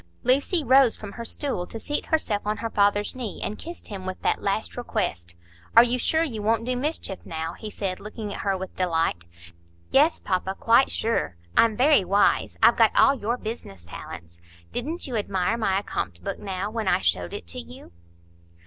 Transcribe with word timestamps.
Lucy 0.23 0.63
rose 0.63 0.95
from 0.95 1.11
her 1.11 1.23
stool 1.23 1.67
to 1.67 1.79
seat 1.79 2.07
herself 2.07 2.41
on 2.47 2.57
her 2.57 2.71
father's 2.71 3.15
knee, 3.15 3.39
and 3.43 3.59
kissed 3.59 3.89
him 3.89 4.03
with 4.03 4.19
that 4.23 4.41
last 4.41 4.75
request. 4.75 5.35
"Are 5.75 5.83
you 5.83 5.99
sure 5.99 6.23
you 6.23 6.41
won't 6.41 6.65
do 6.65 6.75
mischief, 6.75 7.19
now?" 7.23 7.53
he 7.53 7.69
said, 7.69 7.99
looking 7.99 8.33
at 8.33 8.39
her 8.39 8.57
with 8.57 8.75
delight. 8.75 9.25
"Yes, 9.91 10.19
papa, 10.19 10.55
quite 10.59 10.89
sure. 10.89 11.35
I'm 11.55 11.77
very 11.77 12.03
wise; 12.03 12.57
I've 12.63 12.77
got 12.77 12.95
all 12.95 13.13
your 13.13 13.37
business 13.37 13.85
talents. 13.85 14.39
Didn't 14.73 15.05
you 15.05 15.15
admire 15.15 15.55
my 15.55 15.77
accompt 15.77 16.23
book, 16.23 16.39
now, 16.39 16.71
when 16.71 16.87
I 16.87 17.01
showed 17.01 17.31
it 17.31 17.53
you?" 17.53 17.91